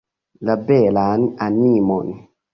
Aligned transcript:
La 0.49 0.55
belan 0.71 1.27
animon. 1.51 2.11